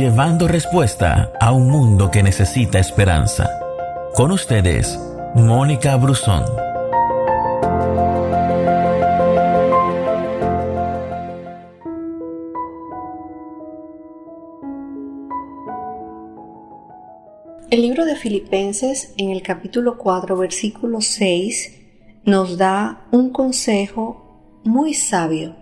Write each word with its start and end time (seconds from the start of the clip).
llevando 0.00 0.48
respuesta 0.48 1.30
a 1.38 1.52
un 1.52 1.68
mundo 1.68 2.10
que 2.10 2.22
necesita 2.22 2.78
esperanza. 2.78 3.50
Con 4.14 4.32
ustedes, 4.32 4.98
Mónica 5.34 5.94
Brusón. 5.96 6.42
El 17.70 17.82
libro 17.82 18.06
de 18.06 18.16
Filipenses 18.16 19.12
en 19.18 19.28
el 19.28 19.42
capítulo 19.42 19.98
4, 19.98 20.34
versículo 20.34 21.02
6 21.02 21.76
nos 22.24 22.56
da 22.56 23.06
un 23.10 23.28
consejo 23.28 24.60
muy 24.64 24.94
sabio. 24.94 25.56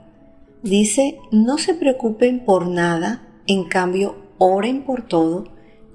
Dice, 0.63 1.19
no 1.33 1.59
se 1.59 1.75
preocupen 1.75 2.45
por 2.45 2.69
nada, 2.69 3.25
en 3.49 3.65
cambio, 3.65 4.28
oren 4.39 4.85
por 4.85 5.03
todo 5.03 5.45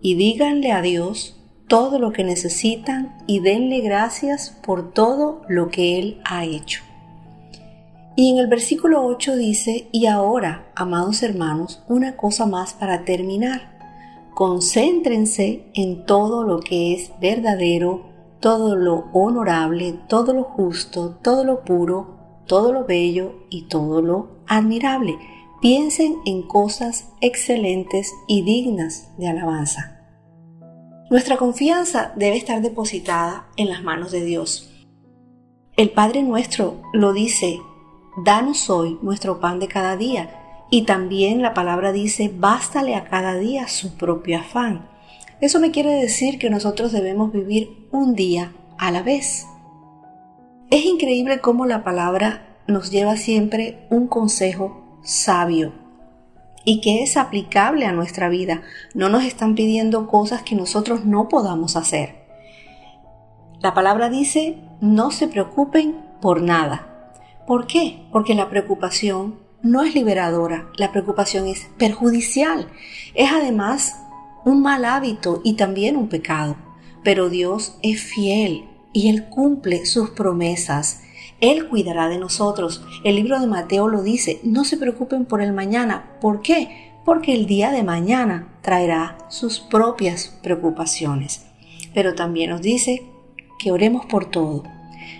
y 0.01 0.15
díganle 0.15 0.71
a 0.71 0.81
Dios 0.81 1.39
todo 1.67 1.97
lo 1.97 2.11
que 2.11 2.23
necesitan 2.23 3.17
y 3.25 3.39
denle 3.39 3.79
gracias 3.79 4.57
por 4.63 4.93
todo 4.93 5.41
lo 5.47 5.69
que 5.69 5.97
Él 5.97 6.21
ha 6.25 6.45
hecho. 6.45 6.83
Y 8.15 8.29
en 8.29 8.37
el 8.37 8.47
versículo 8.47 9.03
8 9.05 9.37
dice, 9.37 9.87
y 9.91 10.05
ahora, 10.05 10.71
amados 10.75 11.23
hermanos, 11.23 11.81
una 11.87 12.15
cosa 12.15 12.45
más 12.45 12.73
para 12.73 13.05
terminar. 13.05 13.73
Concéntrense 14.35 15.71
en 15.73 16.05
todo 16.05 16.43
lo 16.43 16.59
que 16.59 16.93
es 16.93 17.11
verdadero, 17.19 18.05
todo 18.39 18.75
lo 18.75 19.05
honorable, 19.13 19.95
todo 20.07 20.33
lo 20.33 20.43
justo, 20.43 21.17
todo 21.23 21.43
lo 21.43 21.63
puro, 21.63 22.17
todo 22.45 22.71
lo 22.71 22.85
bello 22.85 23.45
y 23.49 23.63
todo 23.63 24.01
lo 24.01 24.27
admirable. 24.47 25.17
Piensen 25.63 26.17
en 26.25 26.41
cosas 26.41 27.07
excelentes 27.21 28.13
y 28.27 28.41
dignas 28.41 29.07
de 29.17 29.29
alabanza. 29.29 30.01
Nuestra 31.09 31.37
confianza 31.37 32.11
debe 32.17 32.35
estar 32.35 32.61
depositada 32.61 33.47
en 33.55 33.69
las 33.69 33.81
manos 33.81 34.11
de 34.11 34.25
Dios. 34.25 34.69
El 35.77 35.91
Padre 35.91 36.21
nuestro 36.21 36.81
lo 36.91 37.13
dice, 37.13 37.61
danos 38.25 38.69
hoy 38.69 38.99
nuestro 39.01 39.39
pan 39.39 39.61
de 39.61 39.69
cada 39.69 39.95
día. 39.95 40.65
Y 40.69 40.81
también 40.81 41.41
la 41.41 41.53
palabra 41.53 41.93
dice, 41.93 42.29
bástale 42.35 42.95
a 42.95 43.05
cada 43.05 43.35
día 43.35 43.69
su 43.69 43.95
propio 43.95 44.39
afán. 44.39 44.89
Eso 45.39 45.61
me 45.61 45.71
quiere 45.71 45.93
decir 45.93 46.39
que 46.39 46.49
nosotros 46.49 46.91
debemos 46.91 47.31
vivir 47.31 47.87
un 47.89 48.15
día 48.15 48.51
a 48.77 48.91
la 48.91 49.01
vez. 49.01 49.47
Es 50.69 50.83
increíble 50.83 51.39
cómo 51.39 51.65
la 51.65 51.85
palabra 51.85 52.59
nos 52.67 52.91
lleva 52.91 53.15
siempre 53.15 53.87
un 53.89 54.07
consejo 54.07 54.82
sabio 55.03 55.73
y 56.65 56.81
que 56.81 57.03
es 57.03 57.17
aplicable 57.17 57.85
a 57.85 57.91
nuestra 57.91 58.29
vida. 58.29 58.61
No 58.93 59.09
nos 59.09 59.23
están 59.23 59.55
pidiendo 59.55 60.07
cosas 60.07 60.43
que 60.43 60.55
nosotros 60.55 61.05
no 61.05 61.29
podamos 61.29 61.75
hacer. 61.75 62.23
La 63.59 63.73
palabra 63.73 64.09
dice, 64.09 64.57
no 64.81 65.11
se 65.11 65.27
preocupen 65.27 65.97
por 66.21 66.41
nada. 66.41 67.11
¿Por 67.47 67.67
qué? 67.67 68.05
Porque 68.11 68.33
la 68.33 68.49
preocupación 68.49 69.39
no 69.61 69.83
es 69.83 69.95
liberadora, 69.95 70.69
la 70.77 70.91
preocupación 70.91 71.47
es 71.47 71.67
perjudicial. 71.77 72.67
Es 73.13 73.31
además 73.31 73.95
un 74.45 74.61
mal 74.61 74.85
hábito 74.85 75.41
y 75.43 75.53
también 75.53 75.95
un 75.95 76.09
pecado. 76.09 76.55
Pero 77.03 77.29
Dios 77.29 77.77
es 77.81 78.01
fiel 78.01 78.65
y 78.93 79.09
Él 79.09 79.29
cumple 79.29 79.85
sus 79.85 80.09
promesas 80.11 81.02
él 81.43 81.67
cuidará 81.67 82.07
de 82.07 82.17
nosotros. 82.17 82.85
El 83.03 83.17
libro 83.17 83.37
de 83.37 83.47
Mateo 83.47 83.89
lo 83.89 84.01
dice, 84.01 84.39
no 84.43 84.63
se 84.63 84.77
preocupen 84.77 85.25
por 85.25 85.41
el 85.41 85.51
mañana. 85.51 86.17
¿Por 86.21 86.41
qué? 86.41 86.93
Porque 87.03 87.33
el 87.33 87.47
día 87.47 87.71
de 87.71 87.83
mañana 87.83 88.47
traerá 88.61 89.17
sus 89.27 89.59
propias 89.59 90.39
preocupaciones. 90.41 91.45
Pero 91.93 92.15
también 92.15 92.51
nos 92.51 92.61
dice 92.61 93.03
que 93.59 93.73
oremos 93.73 94.05
por 94.05 94.31
todo. 94.31 94.63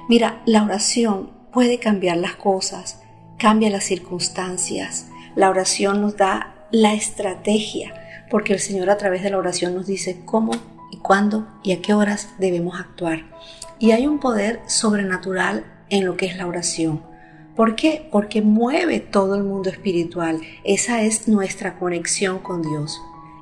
Mira, 0.07 0.41
la 0.45 0.63
oración 0.63 1.29
puede 1.51 1.77
cambiar 1.77 2.15
las 2.15 2.35
cosas, 2.35 3.01
cambia 3.37 3.69
las 3.69 3.83
circunstancias. 3.83 5.07
La 5.35 5.49
oración 5.49 5.99
nos 5.99 6.15
da 6.15 6.67
la 6.71 6.93
estrategia, 6.93 7.93
porque 8.31 8.53
el 8.53 8.59
Señor 8.59 8.89
a 8.89 8.97
través 8.97 9.23
de 9.23 9.29
la 9.29 9.39
oración 9.39 9.75
nos 9.75 9.87
dice 9.87 10.21
cómo 10.23 10.53
y 10.89 10.97
cuándo 10.99 11.49
y 11.63 11.73
a 11.73 11.81
qué 11.81 11.93
horas 11.93 12.29
debemos 12.39 12.79
actuar. 12.79 13.25
Y 13.77 13.91
hay 13.91 14.07
un 14.07 14.21
poder 14.21 14.61
sobrenatural 14.67 15.65
en 15.93 16.05
lo 16.05 16.17
que 16.17 16.25
es 16.25 16.37
la 16.37 16.47
oración. 16.47 17.03
¿Por 17.55 17.75
qué? 17.75 18.07
Porque 18.11 18.41
mueve 18.41 18.99
todo 18.99 19.35
el 19.35 19.43
mundo 19.43 19.69
espiritual. 19.69 20.41
Esa 20.63 21.03
es 21.03 21.27
nuestra 21.27 21.77
conexión 21.77 22.39
con 22.39 22.63
Dios. 22.63 22.99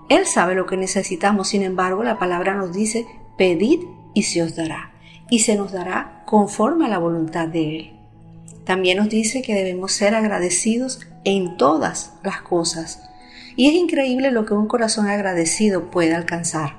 Él 0.09 0.25
sabe 0.25 0.53
lo 0.53 0.65
que 0.65 0.75
necesitamos, 0.75 1.47
sin 1.47 1.63
embargo 1.63 2.03
la 2.03 2.19
palabra 2.19 2.53
nos 2.53 2.73
dice, 2.73 3.07
pedid 3.37 3.79
y 4.13 4.23
se 4.23 4.43
os 4.43 4.57
dará. 4.57 4.91
Y 5.29 5.39
se 5.39 5.55
nos 5.55 5.71
dará 5.71 6.23
conforme 6.25 6.87
a 6.87 6.89
la 6.89 6.97
voluntad 6.97 7.47
de 7.47 7.77
Él. 7.77 7.93
También 8.65 8.97
nos 8.97 9.07
dice 9.07 9.41
que 9.41 9.55
debemos 9.55 9.93
ser 9.93 10.13
agradecidos 10.13 11.07
en 11.23 11.55
todas 11.55 12.15
las 12.21 12.41
cosas. 12.41 13.09
Y 13.55 13.69
es 13.69 13.75
increíble 13.75 14.31
lo 14.31 14.45
que 14.45 14.53
un 14.53 14.67
corazón 14.67 15.07
agradecido 15.07 15.89
puede 15.89 16.13
alcanzar. 16.13 16.75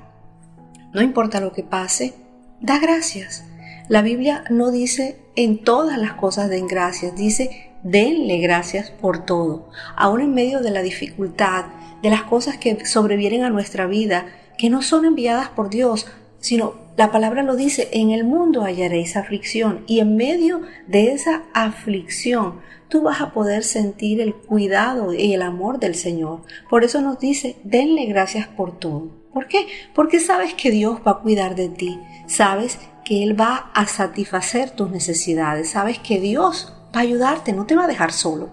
No 0.93 1.01
importa 1.01 1.41
lo 1.41 1.51
que 1.51 1.63
pase, 1.63 2.13
da 2.61 2.77
gracias. 2.77 3.43
La 3.89 4.01
Biblia 4.01 4.45
no 4.49 4.71
dice 4.71 5.17
en 5.35 5.63
todas 5.63 5.97
las 5.97 6.13
cosas 6.13 6.49
den 6.49 6.67
gracias, 6.67 7.15
dice 7.15 7.71
denle 7.83 8.37
gracias 8.37 8.91
por 8.91 9.25
todo, 9.25 9.69
aún 9.97 10.21
en 10.21 10.33
medio 10.33 10.61
de 10.61 10.71
la 10.71 10.81
dificultad, 10.81 11.65
de 12.01 12.09
las 12.09 12.23
cosas 12.23 12.57
que 12.57 12.85
sobrevienen 12.85 13.43
a 13.43 13.49
nuestra 13.49 13.85
vida, 13.85 14.25
que 14.57 14.69
no 14.69 14.81
son 14.81 15.05
enviadas 15.05 15.49
por 15.49 15.69
Dios, 15.69 16.07
sino 16.39 16.75
la 16.95 17.11
palabra 17.11 17.43
lo 17.43 17.55
dice, 17.55 17.89
en 17.91 18.11
el 18.11 18.23
mundo 18.23 18.61
hallaréis 18.61 19.17
aflicción 19.17 19.83
y 19.87 19.99
en 19.99 20.15
medio 20.15 20.61
de 20.87 21.11
esa 21.11 21.43
aflicción 21.53 22.61
tú 22.87 23.01
vas 23.01 23.19
a 23.19 23.33
poder 23.33 23.63
sentir 23.63 24.21
el 24.21 24.35
cuidado 24.35 25.13
y 25.13 25.33
el 25.33 25.41
amor 25.41 25.79
del 25.79 25.95
Señor. 25.95 26.43
Por 26.69 26.83
eso 26.83 27.01
nos 27.01 27.19
dice, 27.19 27.57
denle 27.63 28.05
gracias 28.05 28.47
por 28.47 28.77
todo. 28.77 29.23
¿Por 29.33 29.47
qué? 29.47 29.65
Porque 29.95 30.19
sabes 30.19 30.53
que 30.53 30.69
Dios 30.69 30.99
va 31.05 31.13
a 31.13 31.19
cuidar 31.19 31.55
de 31.55 31.69
ti, 31.69 31.99
sabes 32.25 32.79
que 33.03 33.23
Él 33.23 33.39
va 33.39 33.71
a 33.73 33.87
satisfacer 33.87 34.71
tus 34.71 34.89
necesidades, 34.89 35.71
sabes 35.71 35.99
que 35.99 36.19
Dios 36.19 36.73
va 36.95 36.99
a 36.99 37.03
ayudarte, 37.03 37.53
no 37.53 37.65
te 37.65 37.75
va 37.75 37.85
a 37.85 37.87
dejar 37.87 38.11
solo. 38.11 38.49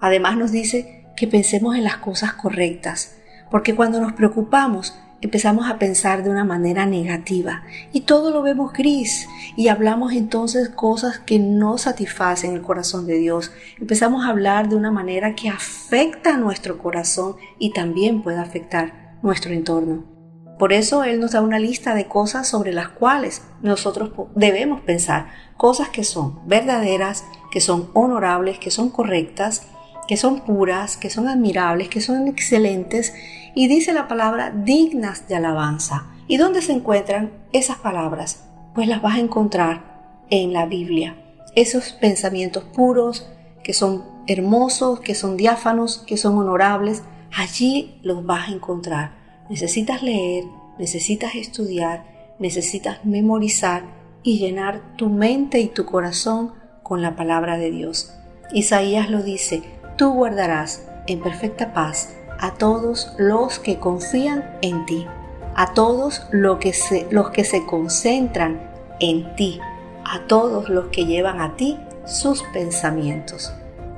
Además 0.00 0.36
nos 0.36 0.52
dice 0.52 1.06
que 1.16 1.26
pensemos 1.26 1.76
en 1.76 1.84
las 1.84 1.98
cosas 1.98 2.32
correctas, 2.32 3.16
porque 3.50 3.74
cuando 3.74 4.00
nos 4.00 4.12
preocupamos 4.12 4.98
empezamos 5.20 5.70
a 5.70 5.78
pensar 5.78 6.22
de 6.22 6.28
una 6.28 6.44
manera 6.44 6.84
negativa 6.84 7.62
y 7.94 8.02
todo 8.02 8.30
lo 8.30 8.42
vemos 8.42 8.74
gris 8.74 9.26
y 9.56 9.68
hablamos 9.68 10.12
entonces 10.12 10.68
cosas 10.68 11.18
que 11.18 11.38
no 11.38 11.78
satisfacen 11.78 12.52
el 12.52 12.60
corazón 12.60 13.06
de 13.06 13.16
Dios. 13.16 13.50
Empezamos 13.80 14.26
a 14.26 14.28
hablar 14.28 14.68
de 14.68 14.76
una 14.76 14.90
manera 14.90 15.34
que 15.34 15.48
afecta 15.48 16.36
nuestro 16.36 16.76
corazón 16.76 17.36
y 17.58 17.72
también 17.72 18.22
puede 18.22 18.38
afectar 18.38 19.16
nuestro 19.22 19.54
entorno. 19.54 20.13
Por 20.58 20.72
eso 20.72 21.02
Él 21.02 21.20
nos 21.20 21.32
da 21.32 21.40
una 21.40 21.58
lista 21.58 21.94
de 21.94 22.06
cosas 22.06 22.46
sobre 22.46 22.72
las 22.72 22.88
cuales 22.88 23.42
nosotros 23.60 24.12
debemos 24.34 24.80
pensar, 24.82 25.28
cosas 25.56 25.88
que 25.88 26.04
son 26.04 26.40
verdaderas, 26.46 27.24
que 27.50 27.60
son 27.60 27.90
honorables, 27.92 28.58
que 28.58 28.70
son 28.70 28.90
correctas, 28.90 29.66
que 30.06 30.16
son 30.16 30.40
puras, 30.40 30.96
que 30.96 31.10
son 31.10 31.28
admirables, 31.28 31.88
que 31.88 32.00
son 32.00 32.28
excelentes, 32.28 33.14
y 33.54 33.68
dice 33.68 33.92
la 33.92 34.08
palabra 34.08 34.50
dignas 34.50 35.28
de 35.28 35.36
alabanza. 35.36 36.06
¿Y 36.26 36.36
dónde 36.36 36.62
se 36.62 36.72
encuentran 36.72 37.32
esas 37.52 37.78
palabras? 37.78 38.44
Pues 38.74 38.88
las 38.88 39.02
vas 39.02 39.16
a 39.16 39.20
encontrar 39.20 40.22
en 40.30 40.52
la 40.52 40.66
Biblia. 40.66 41.16
Esos 41.54 41.92
pensamientos 41.92 42.64
puros, 42.64 43.28
que 43.62 43.72
son 43.72 44.04
hermosos, 44.26 45.00
que 45.00 45.14
son 45.14 45.36
diáfanos, 45.36 45.98
que 46.06 46.16
son 46.16 46.38
honorables, 46.38 47.02
allí 47.36 48.00
los 48.02 48.24
vas 48.24 48.48
a 48.48 48.52
encontrar. 48.52 49.23
Necesitas 49.48 50.02
leer, 50.02 50.44
necesitas 50.78 51.34
estudiar, 51.34 52.04
necesitas 52.38 53.04
memorizar 53.04 53.84
y 54.22 54.38
llenar 54.38 54.96
tu 54.96 55.08
mente 55.08 55.60
y 55.60 55.68
tu 55.68 55.84
corazón 55.84 56.52
con 56.82 57.02
la 57.02 57.14
palabra 57.14 57.58
de 57.58 57.70
Dios. 57.70 58.14
Isaías 58.52 59.10
lo 59.10 59.22
dice, 59.22 59.62
tú 59.96 60.12
guardarás 60.12 60.88
en 61.06 61.20
perfecta 61.20 61.72
paz 61.72 62.16
a 62.40 62.54
todos 62.54 63.12
los 63.18 63.58
que 63.58 63.78
confían 63.78 64.58
en 64.62 64.86
ti, 64.86 65.06
a 65.54 65.74
todos 65.74 66.22
los 66.30 66.58
que 66.58 66.72
se, 66.72 67.06
los 67.10 67.30
que 67.30 67.44
se 67.44 67.64
concentran 67.66 68.70
en 69.00 69.36
ti, 69.36 69.60
a 70.04 70.26
todos 70.26 70.68
los 70.68 70.86
que 70.86 71.06
llevan 71.06 71.40
a 71.40 71.56
ti 71.56 71.78
sus 72.06 72.42
pensamientos. 72.52 73.52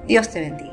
Dios 0.06 0.28
te 0.28 0.40
bendiga. 0.40 0.72